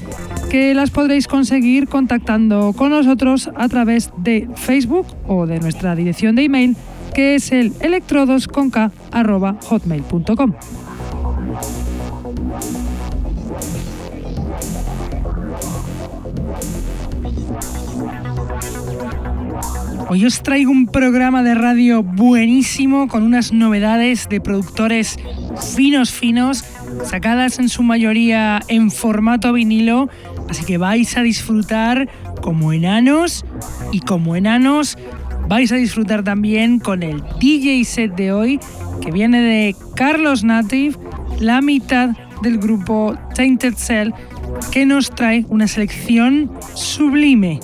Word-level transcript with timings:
que 0.51 0.73
las 0.73 0.91
podréis 0.91 1.27
conseguir 1.29 1.87
contactando 1.87 2.73
con 2.73 2.89
nosotros 2.89 3.49
a 3.55 3.69
través 3.69 4.11
de 4.17 4.49
Facebook 4.55 5.07
o 5.25 5.47
de 5.47 5.61
nuestra 5.61 5.95
dirección 5.95 6.35
de 6.35 6.43
email 6.43 6.75
que 7.13 7.35
es 7.35 7.53
el 7.53 7.71
electrodosconk.hotmail.com. 7.79 10.53
Hoy 20.09 20.25
os 20.25 20.43
traigo 20.43 20.71
un 20.71 20.87
programa 20.87 21.43
de 21.43 21.55
radio 21.55 22.03
buenísimo 22.03 23.07
con 23.07 23.23
unas 23.23 23.53
novedades 23.53 24.27
de 24.27 24.41
productores 24.41 25.17
finos 25.73 26.11
finos, 26.11 26.65
sacadas 27.05 27.59
en 27.59 27.69
su 27.69 27.83
mayoría 27.83 28.59
en 28.67 28.91
formato 28.91 29.53
vinilo 29.53 30.09
Así 30.51 30.65
que 30.65 30.77
vais 30.77 31.15
a 31.15 31.23
disfrutar 31.23 32.09
como 32.41 32.73
enanos 32.73 33.45
y 33.93 34.01
como 34.01 34.35
enanos 34.35 34.97
vais 35.47 35.71
a 35.71 35.77
disfrutar 35.77 36.25
también 36.25 36.77
con 36.79 37.03
el 37.03 37.23
DJ 37.39 37.85
set 37.85 38.15
de 38.15 38.33
hoy 38.33 38.59
que 38.99 39.11
viene 39.11 39.39
de 39.39 39.73
Carlos 39.95 40.43
Native, 40.43 40.97
la 41.39 41.61
mitad 41.61 42.09
del 42.41 42.57
grupo 42.57 43.15
Tainted 43.33 43.75
Cell, 43.77 44.11
que 44.73 44.85
nos 44.85 45.11
trae 45.11 45.45
una 45.47 45.69
selección 45.69 46.51
sublime. 46.73 47.61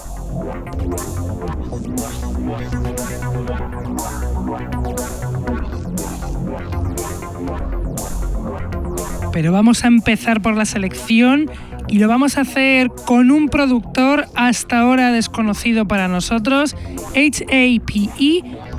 Pero 9.33 9.51
vamos 9.51 9.83
a 9.83 9.87
empezar 9.87 10.41
por 10.41 10.55
la 10.55 10.63
selección 10.63 11.51
y 11.89 11.99
lo 11.99 12.07
vamos 12.07 12.37
a 12.37 12.41
hacer 12.41 12.89
con 13.05 13.31
un 13.31 13.49
productor 13.49 14.27
hasta 14.35 14.79
ahora 14.79 15.11
desconocido 15.11 15.87
para 15.87 16.07
nosotros, 16.07 16.75
HAPE, 17.15 18.09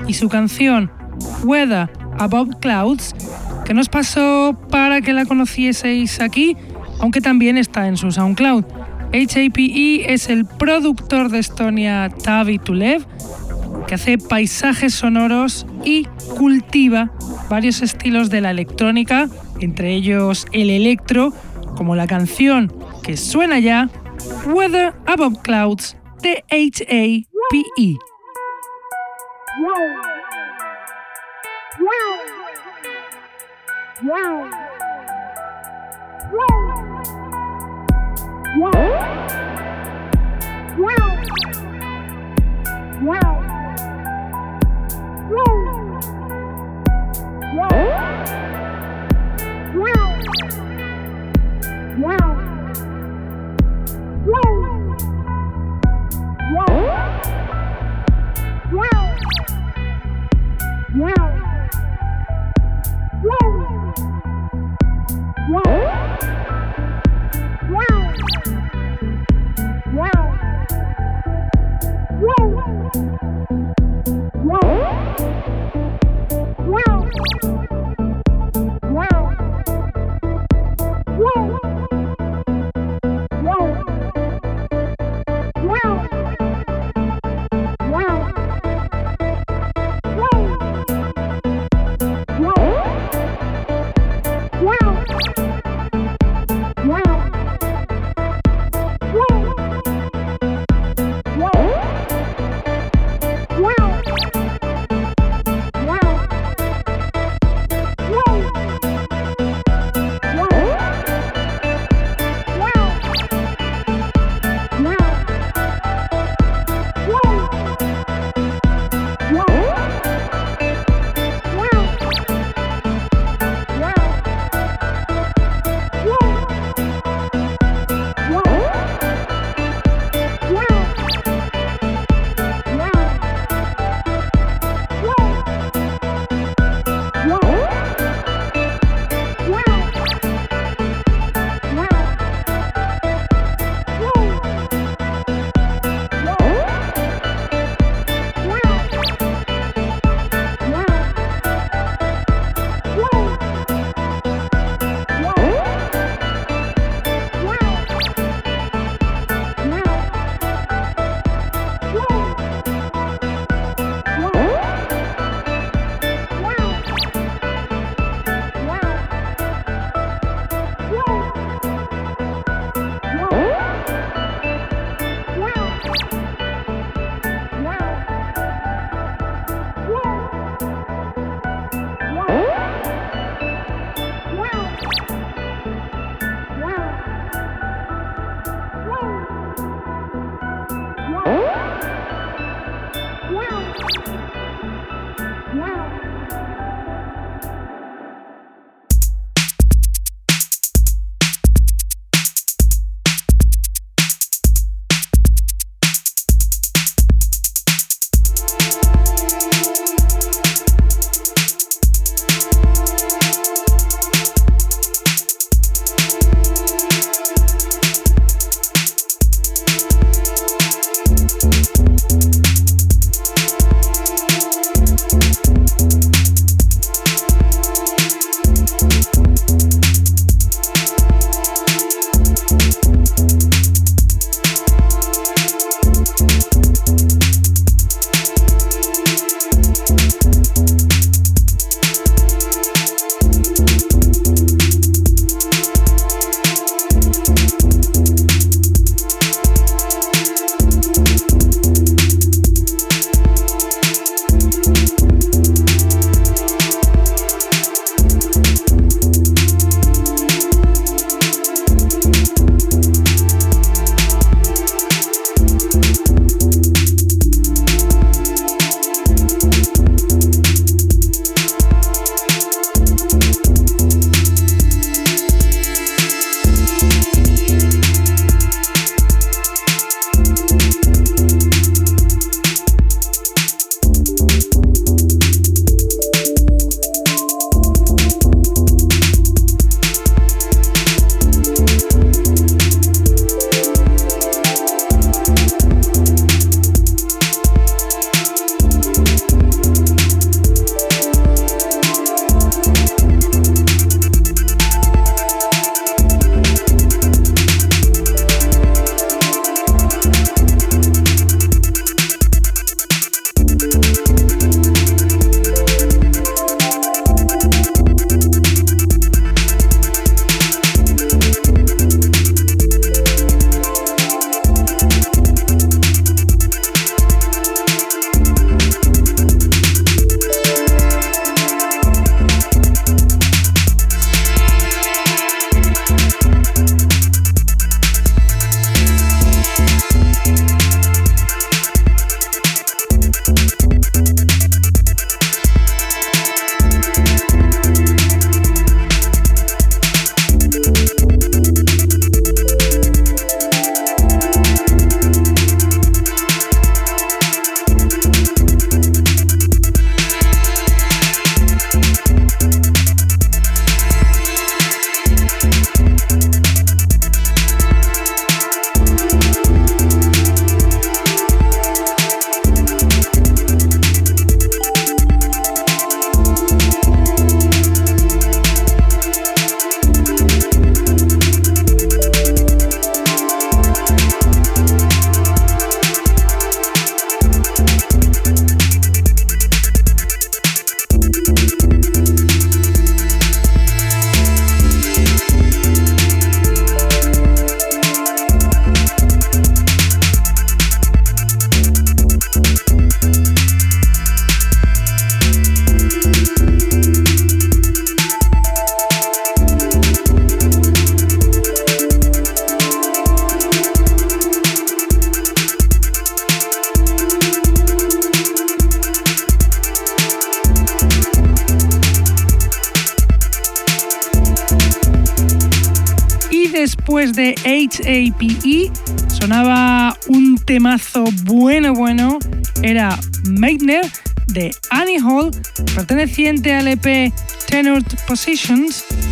y 0.07 0.13
su 0.13 0.29
canción 0.29 0.91
Weather 1.43 1.89
Above 2.17 2.59
Clouds, 2.59 3.15
que 3.65 3.73
nos 3.73 3.89
pasó 3.89 4.57
para 4.69 5.01
que 5.01 5.13
la 5.13 5.25
conocieseis 5.25 6.19
aquí, 6.21 6.55
aunque 6.99 7.21
también 7.21 7.57
está 7.57 7.87
en 7.87 7.97
su 7.97 8.11
SoundCloud. 8.11 8.65
HAPE 9.13 10.13
es 10.13 10.29
el 10.29 10.45
productor 10.45 11.29
de 11.29 11.39
Estonia 11.39 12.09
Tavi 12.09 12.59
Tulev, 12.59 13.05
que 13.87 13.95
hace 13.95 14.17
paisajes 14.17 14.93
sonoros 14.93 15.65
y 15.83 16.05
cultiva 16.37 17.11
varios 17.49 17.81
estilos 17.81 18.29
de 18.29 18.41
la 18.41 18.51
electrónica, 18.51 19.29
entre 19.59 19.93
ellos 19.93 20.45
el 20.51 20.69
electro, 20.69 21.33
como 21.75 21.95
la 21.95 22.05
canción 22.05 22.71
que 23.09 23.17
suena 23.17 23.57
ya 23.57 23.89
Weather 24.45 24.93
Above 25.07 25.41
Clouds 25.41 25.97
de 26.21 26.43
HAPE. 26.51 27.25
Wow. 47.55 47.98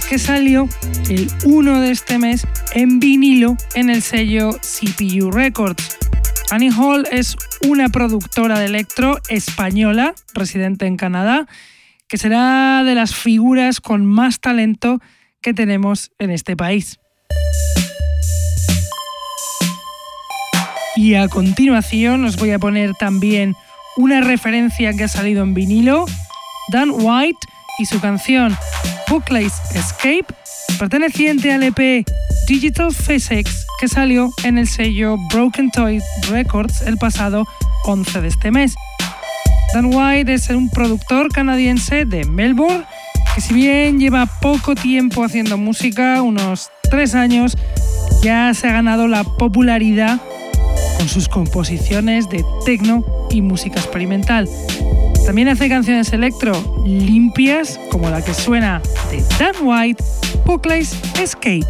Que 0.09 0.19
salió 0.19 0.69
el 1.09 1.29
1 1.43 1.81
de 1.81 1.91
este 1.91 2.17
mes 2.17 2.47
en 2.73 2.99
vinilo 2.99 3.57
en 3.75 3.89
el 3.89 4.01
sello 4.01 4.51
CPU 4.51 5.31
Records. 5.31 5.97
Annie 6.49 6.71
Hall 6.71 7.05
es 7.11 7.35
una 7.67 7.89
productora 7.89 8.57
de 8.59 8.67
electro 8.67 9.19
española, 9.27 10.13
residente 10.33 10.85
en 10.85 10.95
Canadá, 10.95 11.47
que 12.07 12.17
será 12.17 12.83
de 12.85 12.95
las 12.95 13.15
figuras 13.15 13.81
con 13.81 14.05
más 14.05 14.39
talento 14.39 15.01
que 15.41 15.53
tenemos 15.53 16.11
en 16.19 16.31
este 16.31 16.55
país. 16.55 16.99
Y 20.95 21.15
a 21.15 21.27
continuación 21.27 22.23
os 22.23 22.37
voy 22.37 22.51
a 22.51 22.59
poner 22.59 22.93
también 22.93 23.55
una 23.97 24.21
referencia 24.21 24.93
que 24.93 25.03
ha 25.03 25.09
salido 25.09 25.43
en 25.43 25.53
vinilo, 25.53 26.05
Dan 26.71 26.91
White 26.91 27.39
y 27.79 27.85
su 27.85 27.99
canción 27.99 28.57
Bookless 29.09 29.53
Escape, 29.73 30.25
perteneciente 30.77 31.51
al 31.51 31.63
EP 31.63 32.05
Digital 32.47 32.93
Physics 32.93 33.65
que 33.79 33.87
salió 33.87 34.29
en 34.43 34.57
el 34.57 34.67
sello 34.67 35.17
Broken 35.31 35.71
Toy 35.71 35.99
Records 36.29 36.81
el 36.81 36.97
pasado 36.97 37.45
11 37.85 38.21
de 38.21 38.27
este 38.27 38.51
mes. 38.51 38.75
Dan 39.73 39.93
White 39.93 40.33
es 40.33 40.49
un 40.49 40.69
productor 40.69 41.31
canadiense 41.31 42.05
de 42.05 42.25
Melbourne 42.25 42.85
que 43.35 43.41
si 43.41 43.53
bien 43.53 43.99
lleva 43.99 44.25
poco 44.25 44.75
tiempo 44.75 45.23
haciendo 45.23 45.57
música, 45.57 46.21
unos 46.21 46.71
tres 46.89 47.15
años, 47.15 47.57
ya 48.23 48.53
se 48.53 48.67
ha 48.67 48.71
ganado 48.71 49.07
la 49.07 49.23
popularidad 49.23 50.19
con 50.97 51.07
sus 51.07 51.29
composiciones 51.29 52.29
de 52.29 52.43
techno 52.65 53.05
y 53.29 53.41
música 53.41 53.79
experimental. 53.79 54.49
También 55.27 55.49
hace 55.49 55.67
canciones 55.67 56.13
electro 56.13 56.53
limpias, 56.85 57.77
como 57.91 58.09
la 58.09 58.23
que 58.23 58.33
suena 58.33 58.81
de 59.11 59.21
Dan 59.37 59.55
White, 59.61 60.01
Buckley's 60.45 60.97
Escape. 61.19 61.67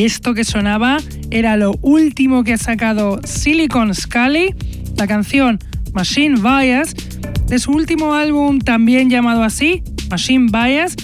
Y 0.00 0.06
esto 0.06 0.32
que 0.32 0.44
sonaba 0.44 0.96
era 1.30 1.58
lo 1.58 1.74
último 1.82 2.42
que 2.42 2.54
ha 2.54 2.56
sacado 2.56 3.20
Silicon 3.22 3.94
Scully, 3.94 4.54
la 4.96 5.06
canción 5.06 5.58
Machine 5.92 6.40
Bias, 6.40 6.94
de 7.46 7.58
su 7.58 7.70
último 7.72 8.14
álbum 8.14 8.60
también 8.60 9.10
llamado 9.10 9.42
así, 9.42 9.82
Machine 10.08 10.46
Bias, 10.50 10.96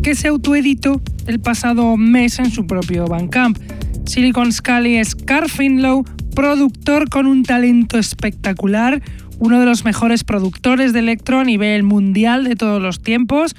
que 0.00 0.14
se 0.14 0.28
autoeditó 0.28 1.02
el 1.26 1.40
pasado 1.40 1.96
mes 1.96 2.38
en 2.38 2.52
su 2.52 2.68
propio 2.68 3.08
Bandcamp. 3.08 3.58
Silicon 4.04 4.52
Scully 4.52 4.94
es 4.94 5.16
Carl 5.16 5.50
Finlow, 5.50 6.04
productor 6.36 7.10
con 7.10 7.26
un 7.26 7.42
talento 7.42 7.98
espectacular, 7.98 9.02
uno 9.40 9.58
de 9.58 9.66
los 9.66 9.84
mejores 9.84 10.22
productores 10.22 10.92
de 10.92 11.00
electro 11.00 11.40
a 11.40 11.44
nivel 11.44 11.82
mundial 11.82 12.44
de 12.44 12.54
todos 12.54 12.80
los 12.80 13.02
tiempos. 13.02 13.56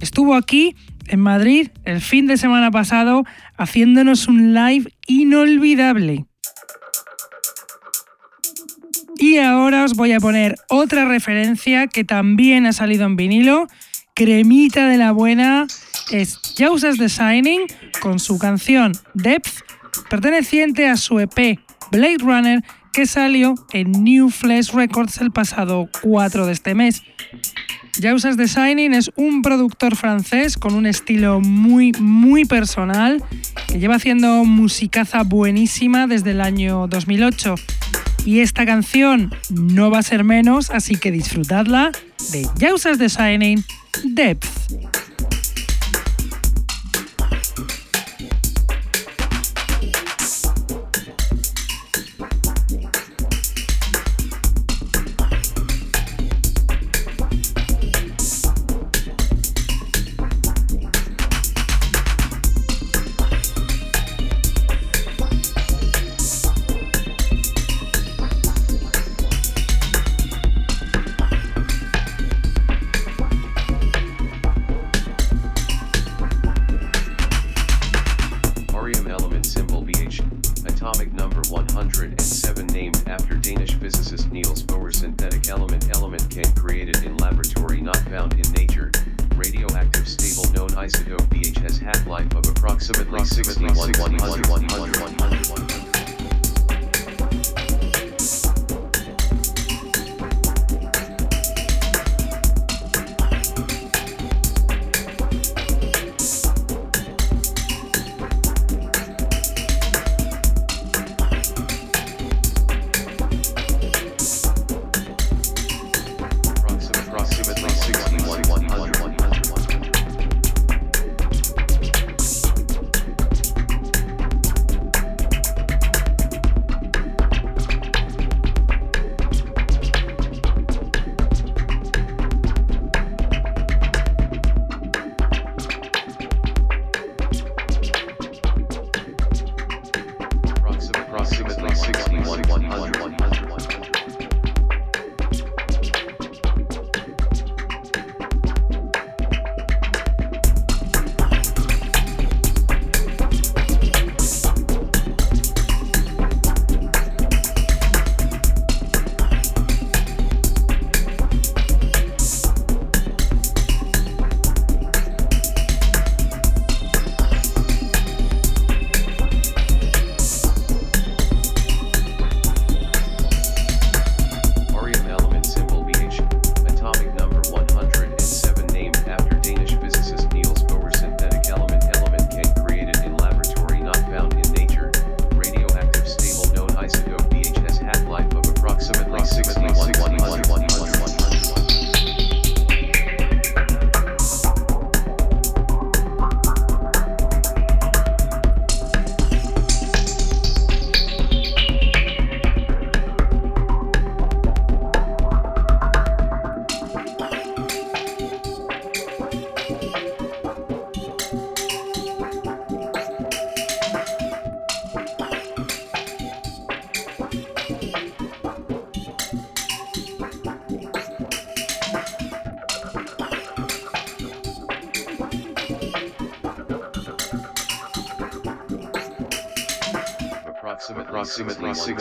Estuvo 0.00 0.34
aquí 0.34 0.76
en 1.10 1.20
Madrid 1.20 1.68
el 1.84 2.00
fin 2.00 2.26
de 2.26 2.36
semana 2.36 2.70
pasado 2.70 3.24
haciéndonos 3.56 4.28
un 4.28 4.54
live 4.54 4.92
inolvidable. 5.06 6.24
Y 9.16 9.36
ahora 9.36 9.84
os 9.84 9.94
voy 9.94 10.12
a 10.12 10.20
poner 10.20 10.54
otra 10.70 11.04
referencia 11.04 11.88
que 11.88 12.04
también 12.04 12.64
ha 12.64 12.72
salido 12.72 13.04
en 13.04 13.16
vinilo, 13.16 13.66
cremita 14.14 14.88
de 14.88 14.96
la 14.96 15.12
buena, 15.12 15.66
es 16.10 16.40
Jausas 16.56 16.96
Designing 16.96 17.62
con 18.00 18.18
su 18.18 18.38
canción 18.38 18.92
Depth, 19.12 19.62
perteneciente 20.08 20.88
a 20.88 20.96
su 20.96 21.20
EP 21.20 21.58
Blade 21.90 22.18
Runner 22.20 22.64
que 22.92 23.06
salió 23.06 23.54
en 23.72 23.92
New 23.92 24.30
Flesh 24.30 24.72
Records 24.72 25.20
el 25.20 25.30
pasado 25.30 25.88
4 26.02 26.46
de 26.46 26.52
este 26.52 26.74
mes. 26.74 27.02
Jausas 28.00 28.36
Designing 28.36 28.94
es 28.94 29.10
un 29.16 29.42
productor 29.42 29.96
francés 29.96 30.56
con 30.56 30.74
un 30.74 30.86
estilo 30.86 31.40
muy, 31.40 31.92
muy 31.98 32.44
personal 32.44 33.22
que 33.66 33.78
lleva 33.78 33.96
haciendo 33.96 34.44
musicaza 34.44 35.22
buenísima 35.22 36.06
desde 36.06 36.30
el 36.30 36.40
año 36.40 36.86
2008. 36.86 37.54
Y 38.24 38.40
esta 38.40 38.66
canción 38.66 39.34
no 39.50 39.90
va 39.90 39.98
a 39.98 40.02
ser 40.02 40.24
menos, 40.24 40.70
así 40.70 40.96
que 40.96 41.10
disfrutadla 41.10 41.92
de 42.32 42.46
Jausas 42.58 42.98
Designing 42.98 43.64
Depth. 44.04 44.46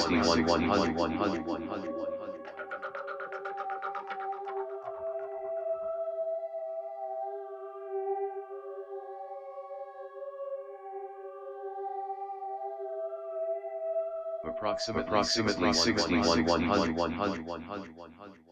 61 0.10 0.46
100 0.48 0.96
100 0.96 1.46
100 1.46 2.00
Approximately, 14.46 15.02
approximately 15.04 15.74
61 15.74 16.44
100 16.46 16.96
100 16.96 17.46
100 17.46 17.46
100 17.46 17.96
100 17.96 18.49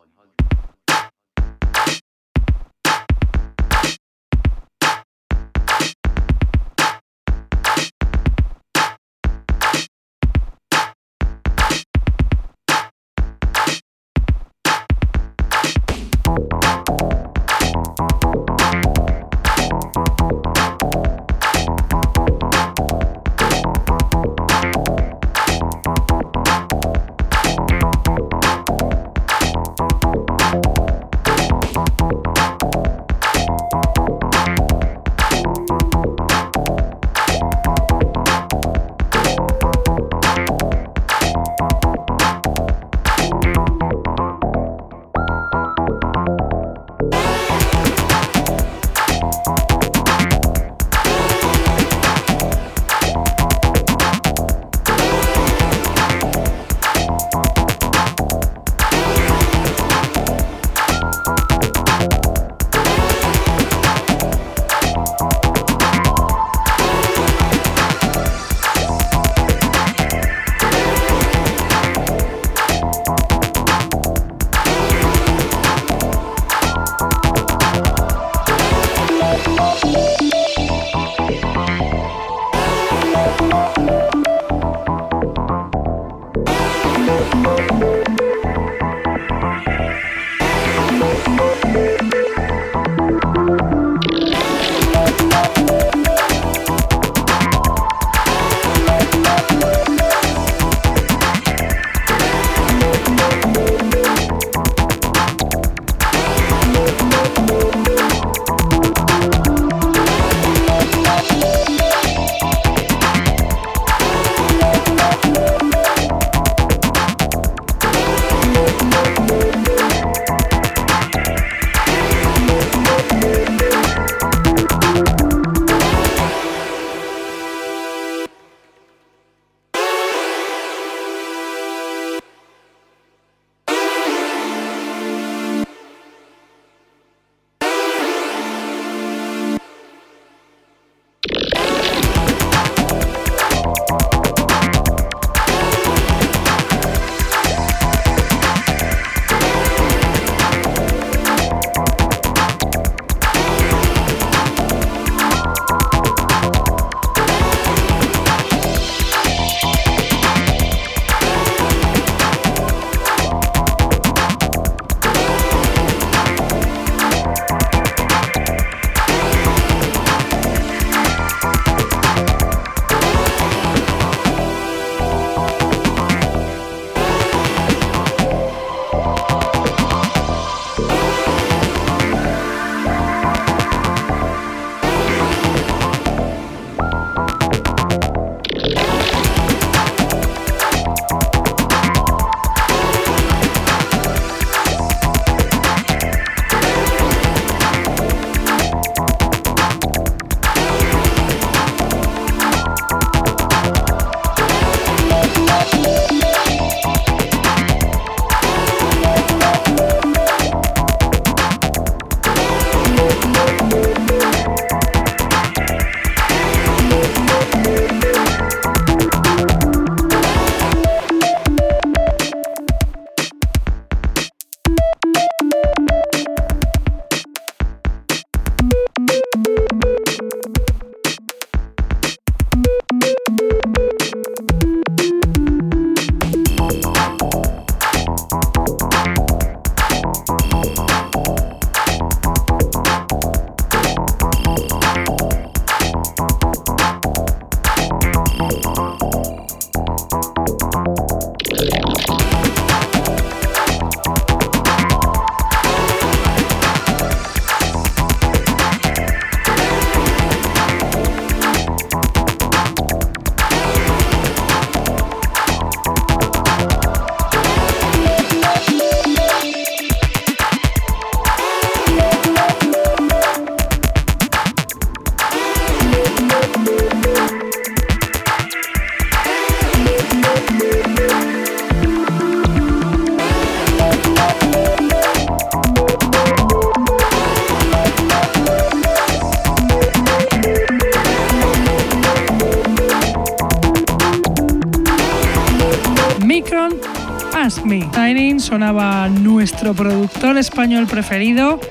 español 300.67 300.87
preferido, 300.87 301.61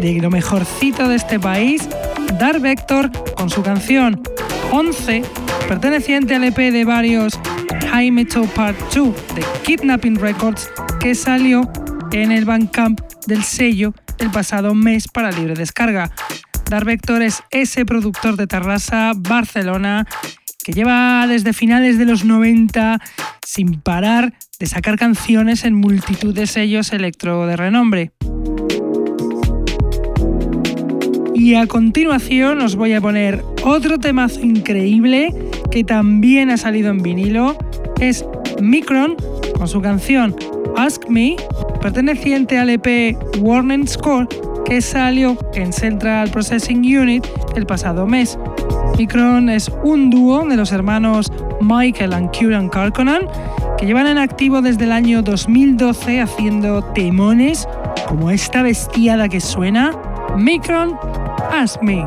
de 0.00 0.20
lo 0.20 0.30
mejorcito 0.30 1.08
de 1.08 1.16
este 1.16 1.40
país, 1.40 1.88
Dark 2.38 2.60
Vector, 2.60 3.10
con 3.34 3.50
su 3.50 3.64
canción 3.64 4.22
11, 4.70 5.22
perteneciente 5.66 6.36
al 6.36 6.44
EP 6.44 6.56
de 6.56 6.84
varios 6.84 7.40
High 7.90 8.12
Metal 8.12 8.44
Part 8.54 8.78
2 8.94 9.12
de 9.34 9.44
Kidnapping 9.64 10.20
Records, 10.20 10.70
que 11.00 11.16
salió 11.16 11.68
en 12.12 12.30
el 12.30 12.44
Bandcamp 12.44 13.00
del 13.26 13.42
sello 13.42 13.92
el 14.18 14.30
pasado 14.30 14.72
mes 14.72 15.08
para 15.08 15.32
libre 15.32 15.54
descarga. 15.54 16.08
Dark 16.70 16.86
Vector 16.86 17.22
es 17.22 17.42
ese 17.50 17.84
productor 17.84 18.36
de 18.36 18.46
Terrassa, 18.46 19.14
Barcelona, 19.16 20.06
que 20.62 20.72
lleva 20.72 21.26
desde 21.26 21.52
finales 21.52 21.98
de 21.98 22.04
los 22.04 22.24
90 22.24 23.00
sin 23.44 23.80
parar 23.80 24.32
de 24.60 24.66
sacar 24.66 24.96
canciones 24.96 25.64
en 25.64 25.74
multitud 25.74 26.32
de 26.32 26.46
sellos 26.46 26.92
electro 26.92 27.48
de 27.48 27.56
renombre. 27.56 28.12
Y 31.48 31.54
a 31.54 31.66
continuación 31.66 32.60
os 32.60 32.76
voy 32.76 32.92
a 32.92 33.00
poner 33.00 33.42
otro 33.64 33.96
temazo 33.96 34.40
increíble 34.40 35.34
que 35.70 35.82
también 35.82 36.50
ha 36.50 36.58
salido 36.58 36.90
en 36.90 36.98
vinilo. 36.98 37.56
Es 37.98 38.22
Micron 38.60 39.16
con 39.56 39.66
su 39.66 39.80
canción 39.80 40.36
Ask 40.76 41.08
Me, 41.08 41.36
perteneciente 41.80 42.58
al 42.58 42.68
EP 42.68 43.16
Warning 43.40 43.88
Score 43.88 44.28
que 44.66 44.82
salió 44.82 45.38
en 45.54 45.72
Central 45.72 46.30
Processing 46.30 46.80
Unit 46.80 47.26
el 47.56 47.64
pasado 47.64 48.06
mes. 48.06 48.38
Micron 48.98 49.48
es 49.48 49.72
un 49.82 50.10
dúo 50.10 50.44
de 50.46 50.56
los 50.58 50.70
hermanos 50.70 51.32
Michael 51.62 52.12
and 52.12 52.30
Kieran 52.30 52.68
Carconan 52.68 53.22
que 53.78 53.86
llevan 53.86 54.06
en 54.06 54.18
activo 54.18 54.60
desde 54.60 54.84
el 54.84 54.92
año 54.92 55.22
2012 55.22 56.20
haciendo 56.20 56.84
temones 56.92 57.66
como 58.06 58.30
esta 58.30 58.62
bestiada 58.62 59.30
que 59.30 59.40
suena, 59.40 59.92
Micron 60.36 60.96
Ask 61.60 61.82
Me. 61.82 62.06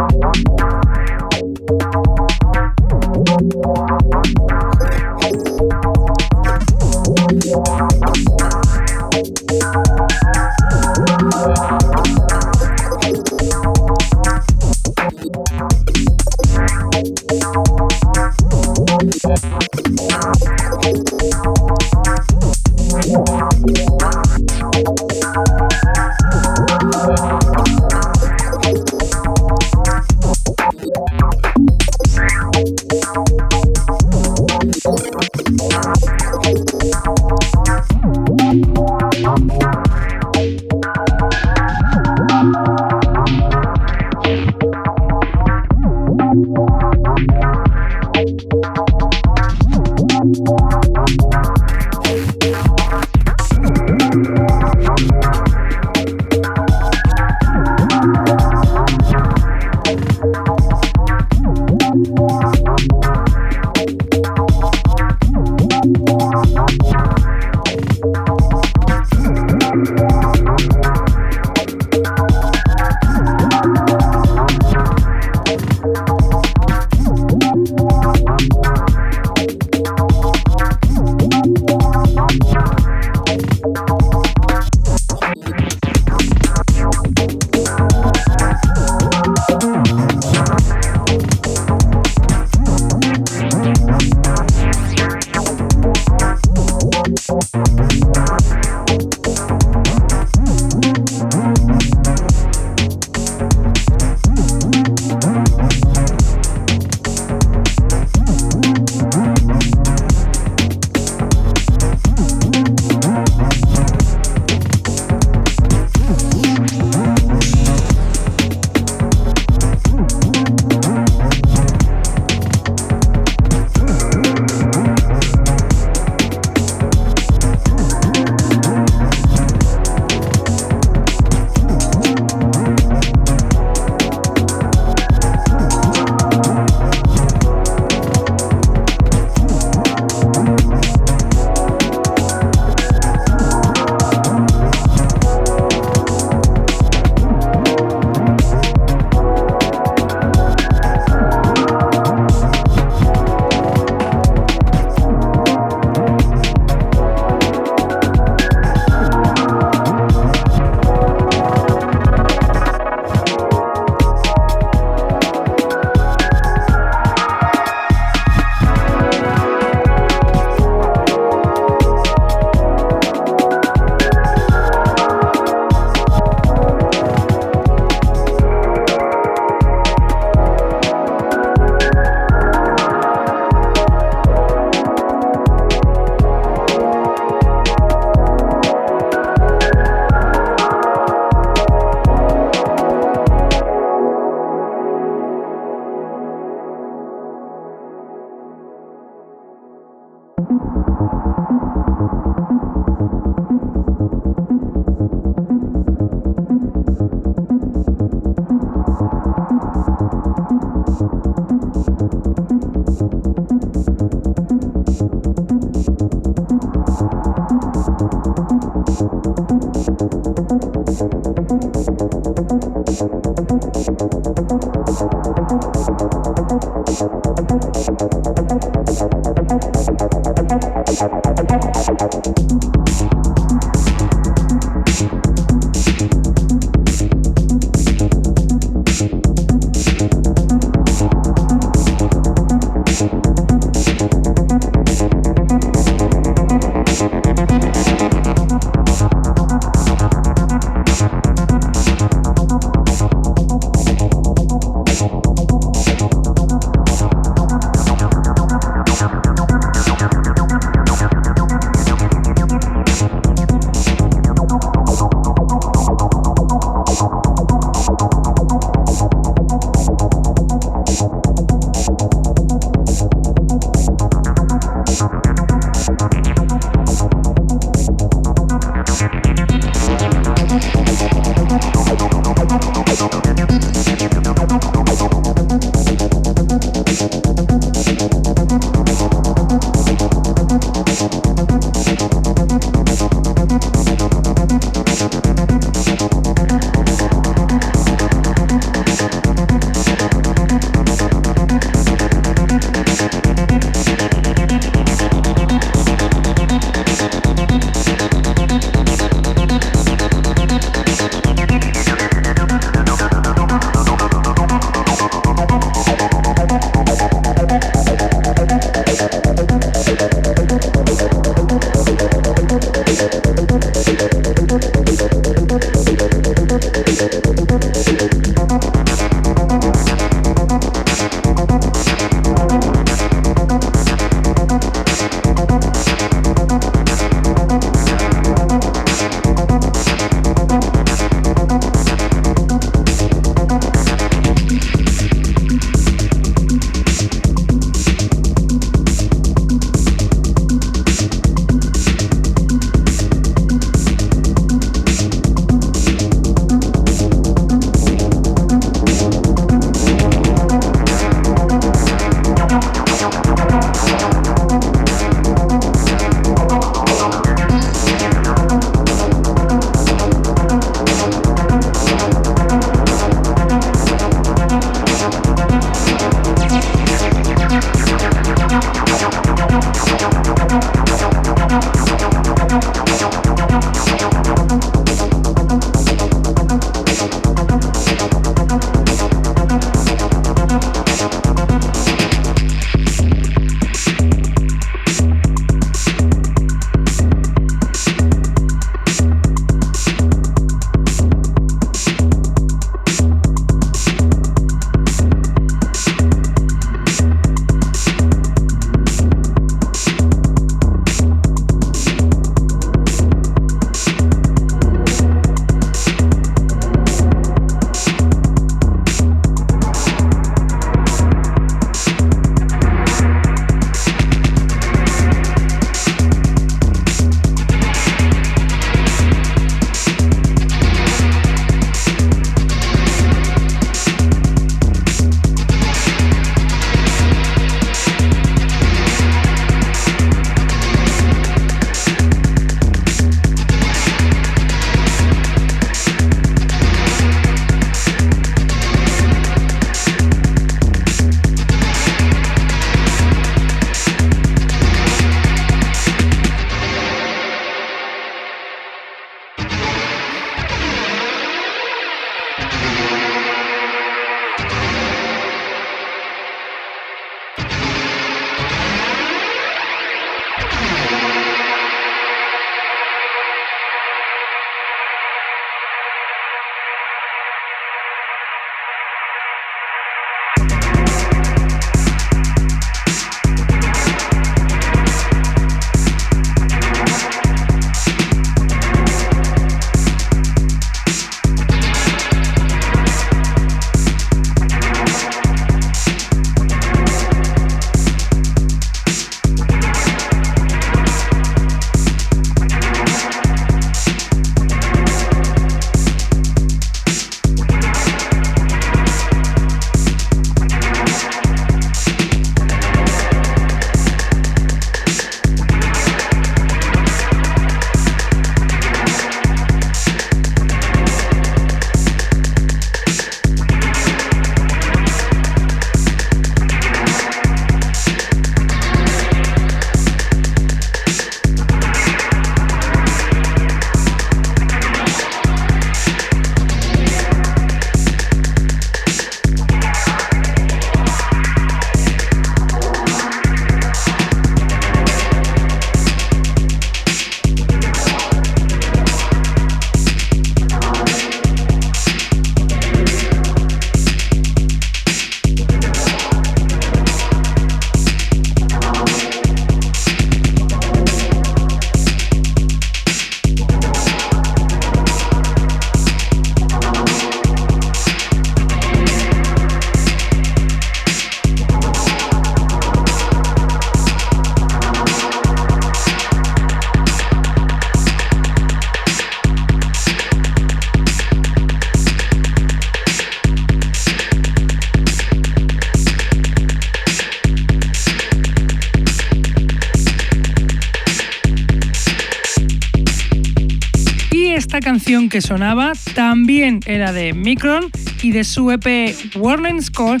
Esta 594.46 594.60
canción 594.60 595.08
que 595.08 595.20
sonaba 595.20 595.72
también 595.96 596.60
era 596.66 596.92
de 596.92 597.12
Micron 597.14 597.64
y 598.00 598.12
de 598.12 598.22
su 598.22 598.52
EP 598.52 598.94
Warning 599.16 599.60
Score, 599.60 600.00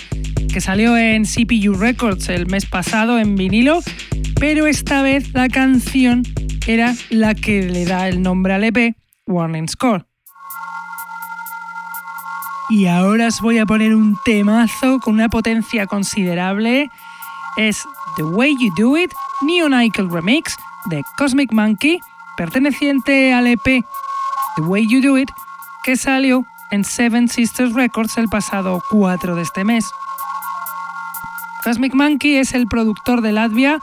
que 0.52 0.60
salió 0.60 0.96
en 0.96 1.24
CPU 1.24 1.74
Records 1.74 2.28
el 2.28 2.46
mes 2.46 2.64
pasado 2.64 3.18
en 3.18 3.34
vinilo, 3.34 3.80
pero 4.38 4.68
esta 4.68 5.02
vez 5.02 5.34
la 5.34 5.48
canción 5.48 6.22
era 6.68 6.94
la 7.10 7.34
que 7.34 7.62
le 7.62 7.86
da 7.86 8.06
el 8.06 8.22
nombre 8.22 8.54
al 8.54 8.62
EP, 8.62 8.94
Warning 9.26 9.66
Score. 9.68 10.06
Y 12.68 12.86
ahora 12.86 13.26
os 13.26 13.40
voy 13.40 13.58
a 13.58 13.66
poner 13.66 13.96
un 13.96 14.16
temazo 14.24 15.00
con 15.00 15.14
una 15.14 15.28
potencia 15.28 15.88
considerable. 15.88 16.88
Es 17.56 17.82
The 18.16 18.22
Way 18.22 18.54
You 18.60 18.74
Do 18.76 18.96
It, 18.96 19.10
Neon 19.42 19.76
Nickel 19.76 20.08
Remix 20.08 20.54
de 20.84 21.02
Cosmic 21.18 21.52
Monkey, 21.52 21.98
perteneciente 22.36 23.34
al 23.34 23.48
EP 23.48 23.84
The 24.56 24.62
Way 24.62 24.86
You 24.88 25.00
Do 25.02 25.18
It, 25.18 25.30
que 25.84 25.96
salió 25.96 26.46
en 26.70 26.84
Seven 26.84 27.28
Sisters 27.28 27.74
Records 27.74 28.16
el 28.16 28.28
pasado 28.28 28.82
4 28.90 29.36
de 29.36 29.42
este 29.42 29.64
mes. 29.64 29.90
Cosmic 31.62 31.94
Monkey 31.94 32.36
es 32.36 32.54
el 32.54 32.66
productor 32.66 33.20
de 33.20 33.32
Latvia, 33.32 33.78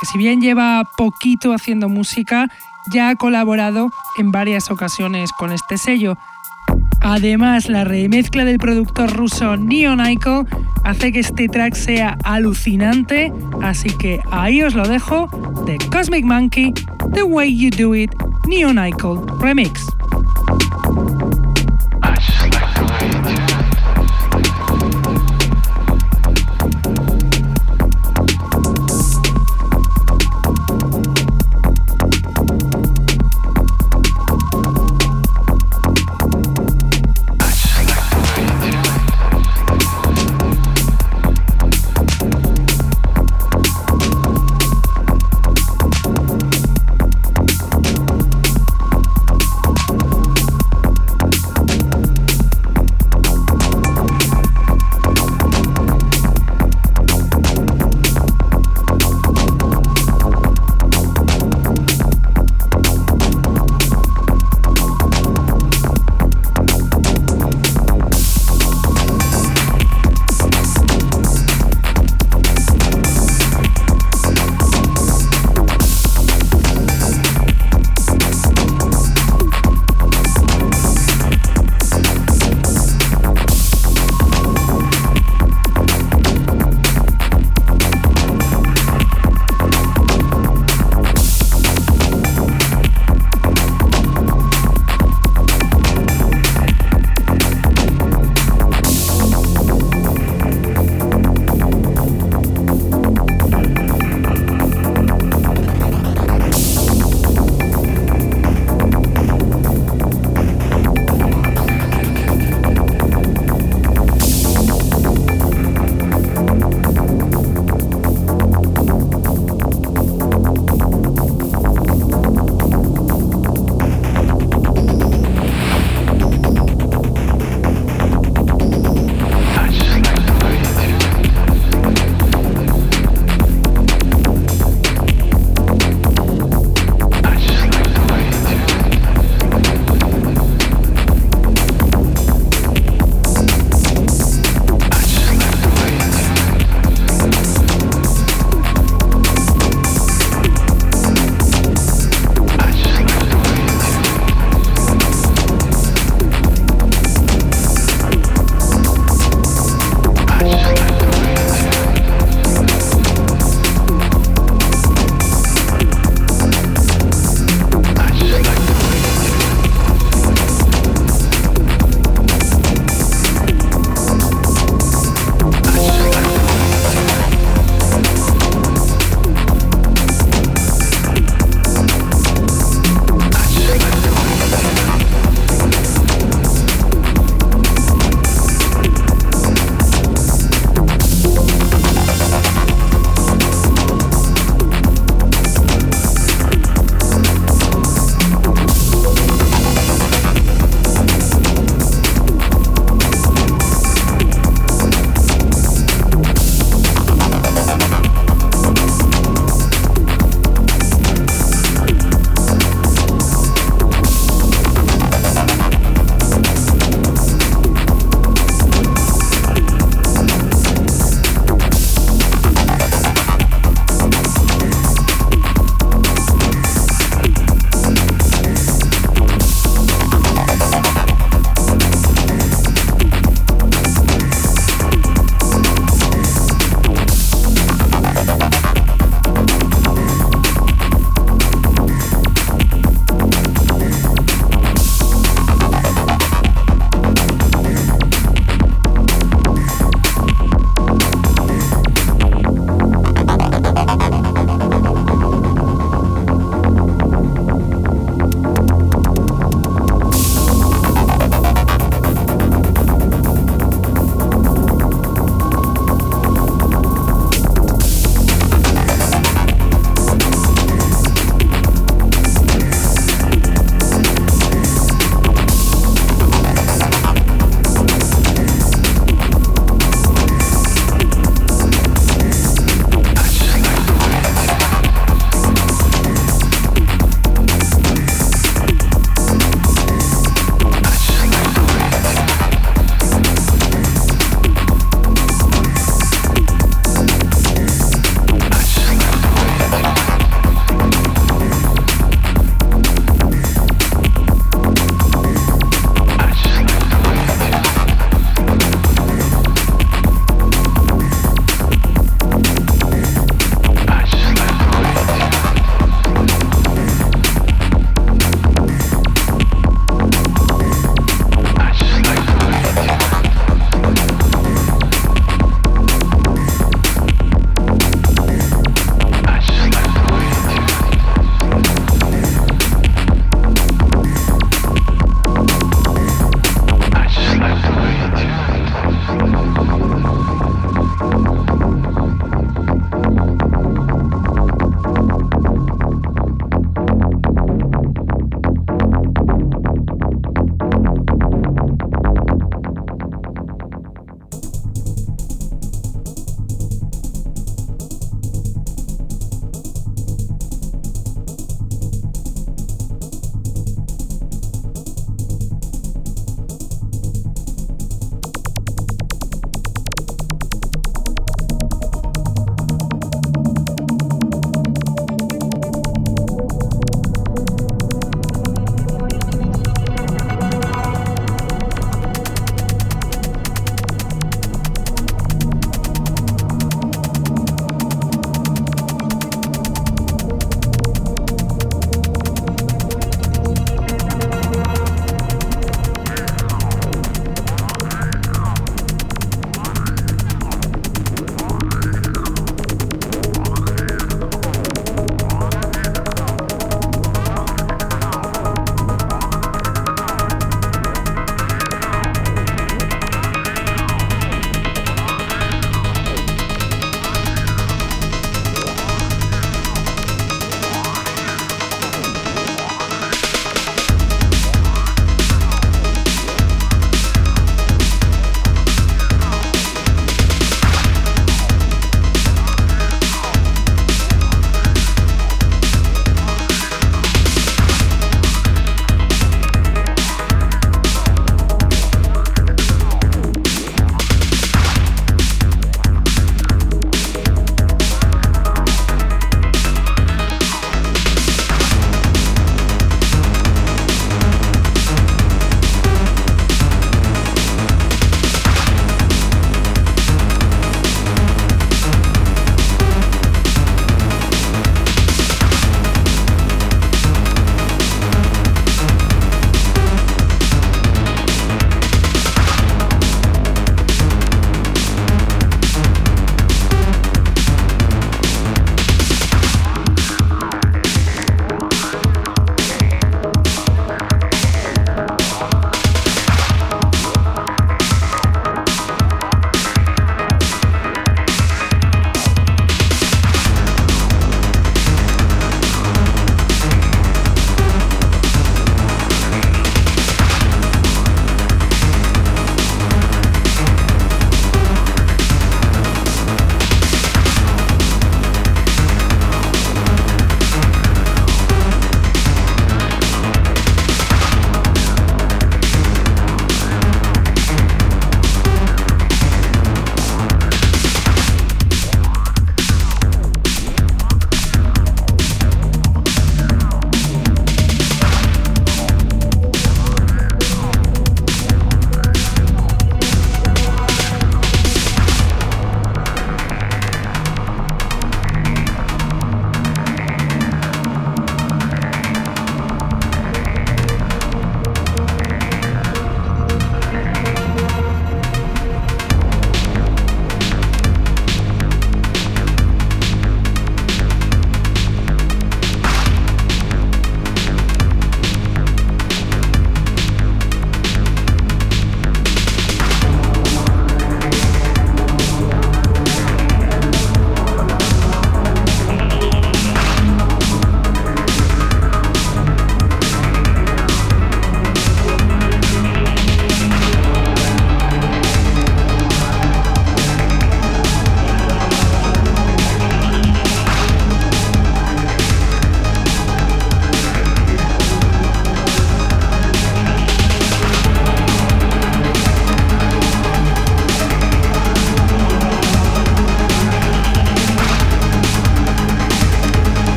que 0.00 0.06
si 0.06 0.18
bien 0.18 0.40
lleva 0.40 0.82
poquito 0.96 1.52
haciendo 1.52 1.88
música, 1.88 2.48
ya 2.90 3.08
ha 3.08 3.14
colaborado 3.16 3.90
en 4.16 4.32
varias 4.32 4.70
ocasiones 4.70 5.30
con 5.32 5.52
este 5.52 5.78
sello. 5.78 6.16
Además, 7.00 7.68
la 7.68 7.84
remezcla 7.84 8.44
del 8.44 8.58
productor 8.58 9.12
ruso 9.12 9.56
Neon 9.56 10.00
hace 10.82 11.12
que 11.12 11.20
este 11.20 11.48
track 11.48 11.74
sea 11.74 12.16
alucinante, 12.24 13.32
así 13.62 13.90
que 13.90 14.20
ahí 14.30 14.62
os 14.62 14.74
lo 14.74 14.88
dejo 14.88 15.28
de 15.66 15.78
Cosmic 15.90 16.24
Monkey, 16.24 16.72
The 17.12 17.22
Way 17.22 17.56
You 17.56 17.70
Do 17.70 17.94
It, 17.94 18.10
Neon 18.46 18.78
Remix. 19.40 19.82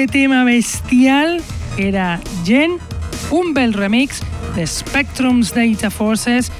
De 0.00 0.06
tema 0.06 0.44
bestial 0.44 1.42
era 1.76 2.20
Jen, 2.42 2.78
un 3.30 3.52
bel 3.52 3.74
remix 3.74 4.22
de 4.56 4.66
Spectrum's 4.66 5.54
Data 5.54 5.90
Forces 5.90 6.50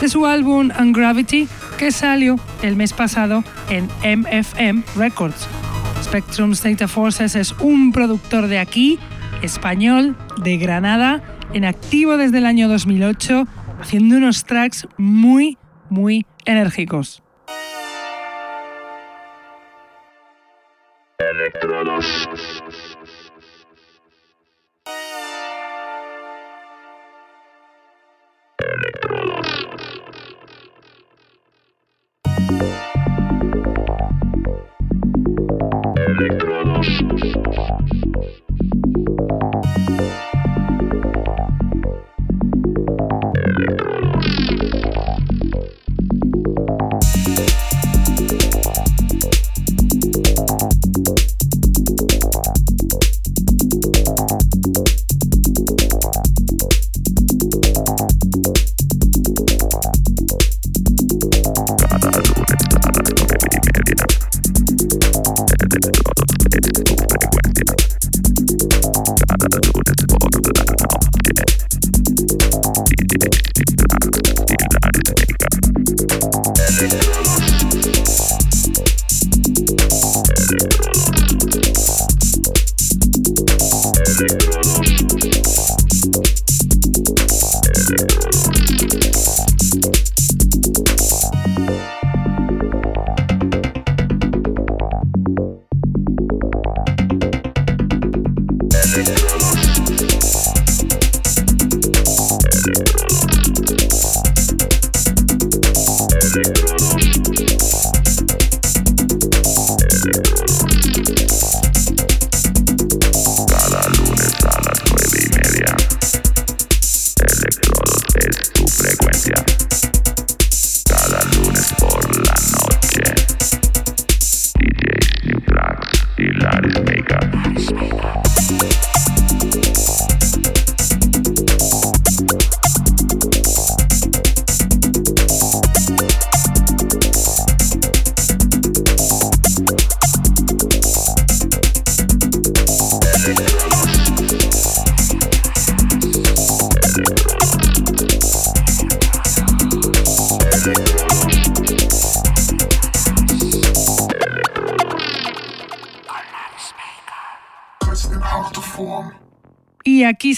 de 0.00 0.08
su 0.08 0.26
álbum 0.26 0.70
Ungravity 0.78 1.48
que 1.76 1.90
salió 1.90 2.38
el 2.62 2.76
mes 2.76 2.92
pasado 2.92 3.42
en 3.68 3.86
MFM 4.04 4.84
Records. 4.94 5.48
Spectrum's 6.04 6.62
Data 6.62 6.86
Forces 6.86 7.34
es 7.34 7.50
un 7.58 7.90
productor 7.90 8.46
de 8.46 8.60
aquí, 8.60 9.00
español, 9.42 10.16
de 10.44 10.56
Granada, 10.56 11.20
en 11.52 11.64
activo 11.64 12.16
desde 12.16 12.38
el 12.38 12.46
año 12.46 12.68
2008, 12.68 13.48
haciendo 13.80 14.18
unos 14.18 14.44
tracks 14.44 14.86
muy, 14.98 15.58
muy 15.90 16.26
enérgicos. 16.44 17.23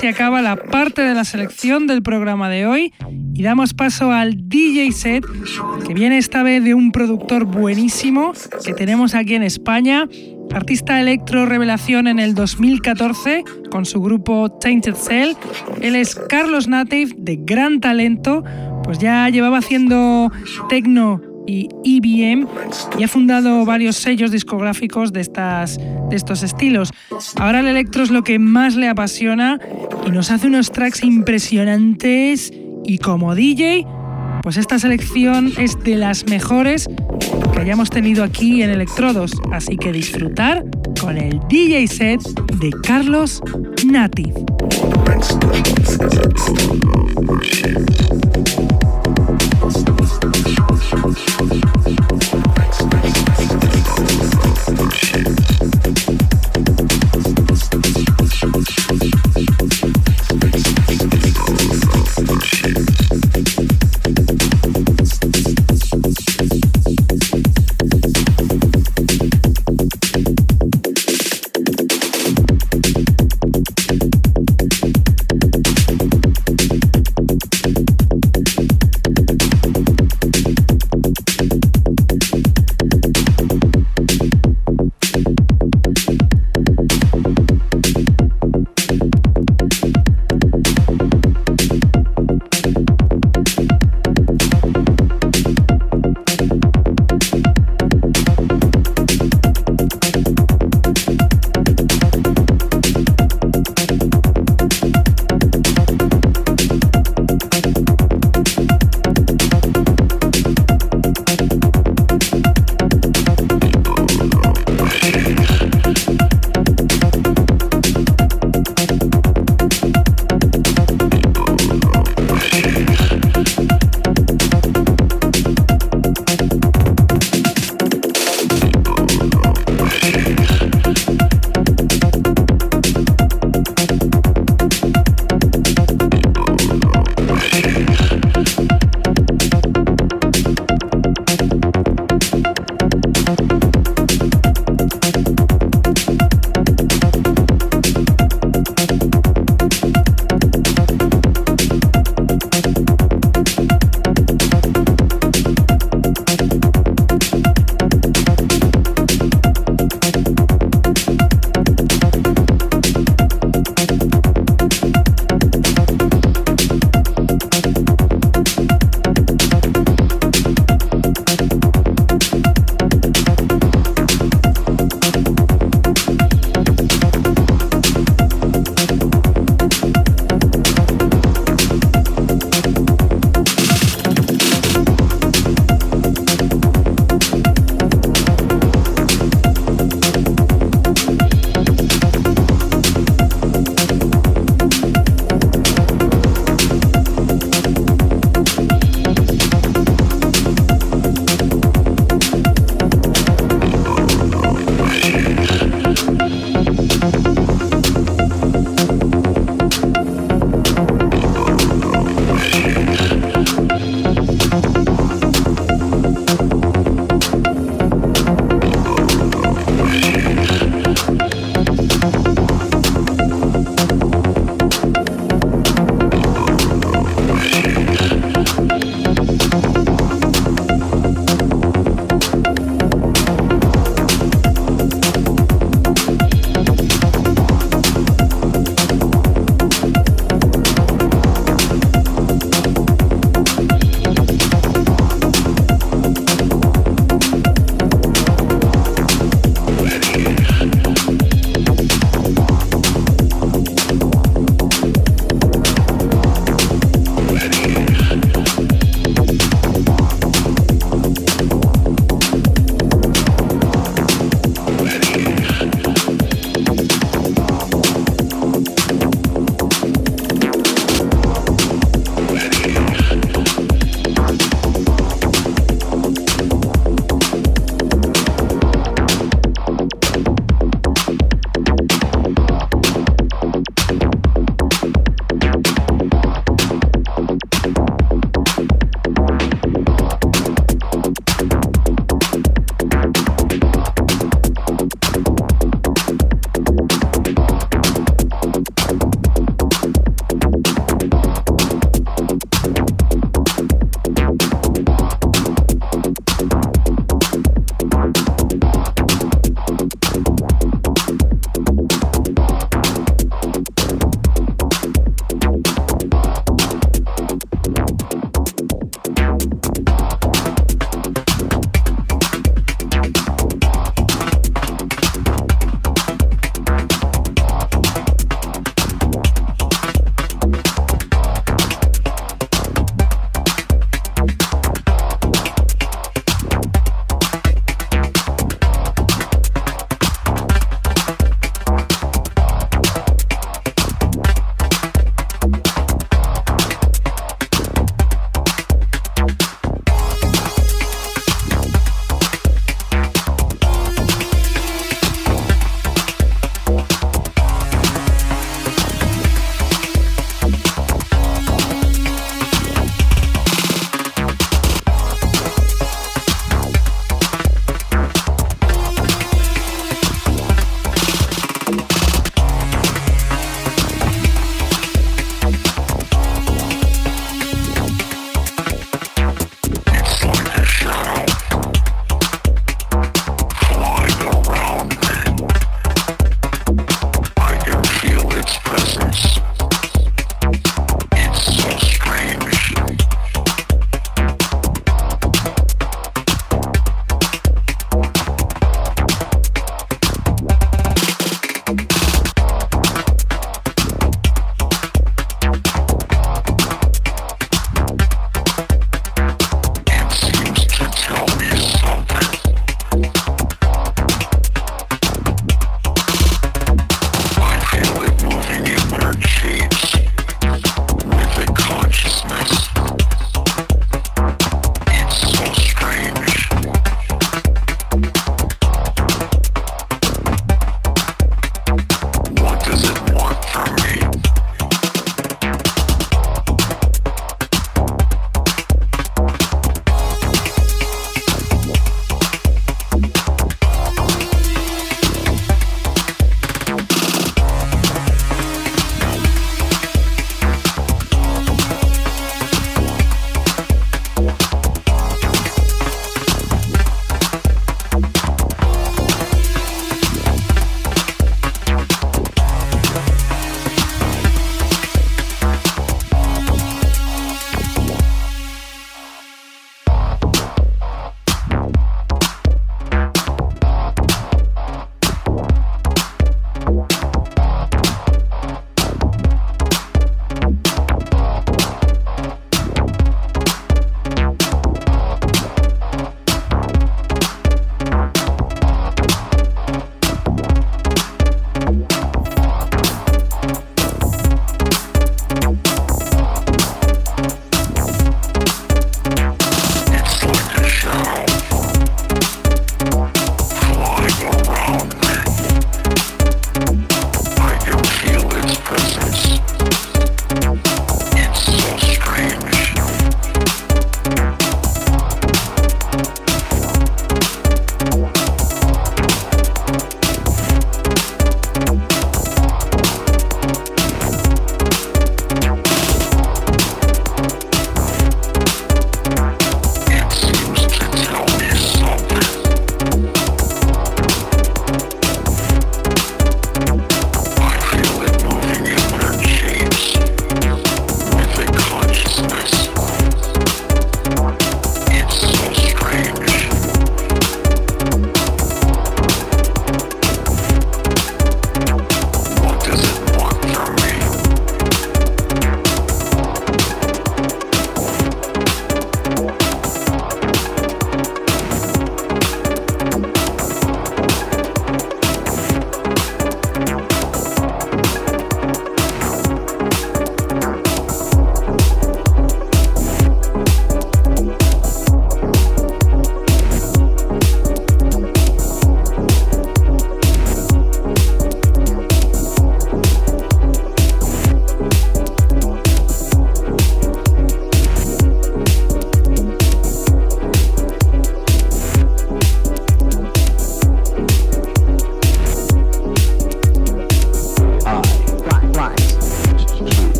Se 0.00 0.08
acaba 0.08 0.40
la 0.40 0.56
parte 0.56 1.02
de 1.02 1.14
la 1.14 1.24
selección 1.24 1.86
del 1.86 2.02
programa 2.02 2.48
de 2.48 2.64
hoy 2.64 2.94
y 3.34 3.42
damos 3.42 3.74
paso 3.74 4.12
al 4.12 4.48
DJ 4.48 4.92
set 4.92 5.26
que 5.86 5.92
viene 5.92 6.16
esta 6.16 6.42
vez 6.42 6.64
de 6.64 6.72
un 6.72 6.90
productor 6.90 7.44
buenísimo 7.44 8.32
que 8.64 8.72
tenemos 8.72 9.14
aquí 9.14 9.34
en 9.34 9.42
España, 9.42 10.08
artista 10.54 10.98
electro 11.02 11.44
revelación 11.44 12.08
en 12.08 12.18
el 12.18 12.34
2014 12.34 13.44
con 13.70 13.84
su 13.84 14.00
grupo 14.00 14.50
Tainted 14.50 14.94
Cell. 14.94 15.34
Él 15.82 15.94
es 15.94 16.14
Carlos 16.14 16.66
Native, 16.66 17.14
de 17.18 17.36
gran 17.36 17.80
talento, 17.80 18.42
pues 18.82 19.00
ya 19.00 19.28
llevaba 19.28 19.58
haciendo 19.58 20.32
techno 20.70 21.20
y 21.50 21.68
IBM 21.82 22.46
y 22.98 23.02
ha 23.02 23.08
fundado 23.08 23.64
varios 23.64 23.96
sellos 23.96 24.30
discográficos 24.30 25.12
de, 25.12 25.20
estas, 25.20 25.78
de 25.78 26.16
estos 26.16 26.44
estilos. 26.44 26.90
Ahora 27.36 27.60
el 27.60 27.66
electro 27.66 28.04
es 28.04 28.10
lo 28.10 28.22
que 28.22 28.38
más 28.38 28.76
le 28.76 28.88
apasiona 28.88 29.58
y 30.06 30.10
nos 30.10 30.30
hace 30.30 30.46
unos 30.46 30.70
tracks 30.70 31.02
impresionantes 31.02 32.52
y 32.84 32.98
como 32.98 33.34
DJ, 33.34 33.84
pues 34.42 34.56
esta 34.56 34.78
selección 34.78 35.52
es 35.58 35.76
de 35.82 35.96
las 35.96 36.26
mejores 36.26 36.88
que 37.52 37.60
hayamos 37.60 37.90
tenido 37.90 38.22
aquí 38.22 38.62
en 38.62 38.70
Electrodos, 38.70 39.32
así 39.50 39.76
que 39.76 39.92
disfrutar 39.92 40.64
con 41.00 41.18
el 41.18 41.40
DJ 41.48 41.88
set 41.88 42.20
de 42.60 42.70
Carlos 42.82 43.42
Nativ. 43.84 44.34
Let's 49.62 49.84
go. 49.84 49.99
Thank 50.22 50.44
you. 56.34 56.39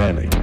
Manning. 0.00 0.39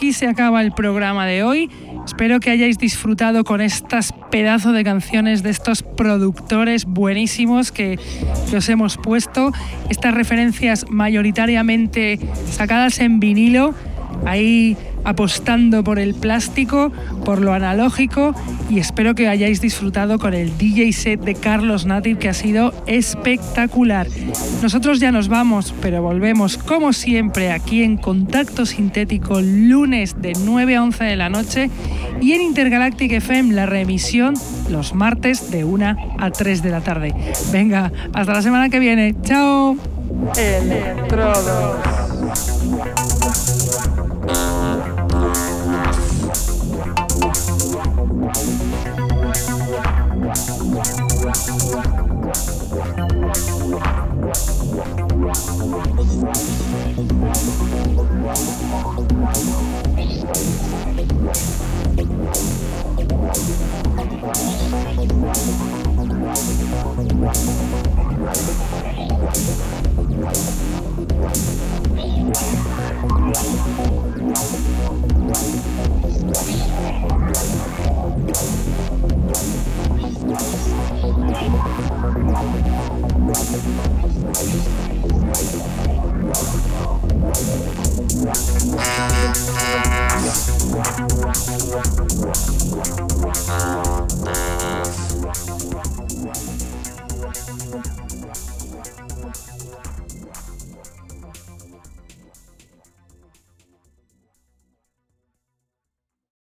Aquí 0.00 0.14
se 0.14 0.26
acaba 0.26 0.62
el 0.62 0.72
programa 0.72 1.26
de 1.26 1.42
hoy. 1.42 1.68
Espero 2.06 2.40
que 2.40 2.48
hayáis 2.48 2.78
disfrutado 2.78 3.44
con 3.44 3.60
estas 3.60 4.14
pedazos 4.30 4.72
de 4.72 4.82
canciones 4.82 5.42
de 5.42 5.50
estos 5.50 5.82
productores 5.82 6.86
buenísimos 6.86 7.70
que, 7.70 7.98
que, 8.48 8.56
os 8.56 8.68
hemos 8.70 8.96
puesto. 8.96 9.52
Estas 9.90 10.14
referencias 10.14 10.86
mayoritariamente 10.88 12.18
sacadas 12.50 12.98
en 13.00 13.20
vinilo. 13.20 13.74
Ahí 14.24 14.74
apostando 15.04 15.84
por 15.84 15.98
el 15.98 16.14
plástico, 16.14 16.92
por 17.26 17.40
lo 17.40 17.52
analógico 17.52 18.34
y 18.68 18.78
espero 18.78 19.14
que 19.14 19.28
hayáis 19.28 19.60
disfrutado 19.60 20.18
con 20.18 20.34
el 20.34 20.56
DJ 20.56 20.92
set 20.92 21.20
de 21.20 21.34
Carlos 21.34 21.86
Native 21.86 22.18
que 22.18 22.28
ha 22.28 22.34
sido 22.34 22.72
espectacular. 22.86 24.06
Nosotros 24.62 25.00
ya 25.00 25.12
nos 25.12 25.28
vamos, 25.28 25.74
pero 25.80 26.02
volvemos 26.02 26.58
como 26.58 26.92
siempre 26.92 27.52
aquí 27.52 27.82
en 27.82 27.96
Contacto 27.96 28.66
Sintético 28.66 29.40
lunes 29.40 30.20
de 30.20 30.32
9 30.44 30.76
a 30.76 30.82
11 30.82 31.04
de 31.04 31.16
la 31.16 31.28
noche 31.28 31.70
y 32.20 32.32
en 32.32 32.42
Intergalactic 32.42 33.12
FM 33.12 33.54
la 33.54 33.66
remisión 33.66 34.34
los 34.68 34.94
martes 34.94 35.50
de 35.50 35.64
1 35.64 35.96
a 36.18 36.30
3 36.30 36.62
de 36.62 36.70
la 36.70 36.80
tarde. 36.80 37.14
Venga, 37.52 37.92
hasta 38.12 38.32
la 38.32 38.42
semana 38.42 38.68
que 38.68 38.78
viene. 38.78 39.14
Chao. 39.22 39.76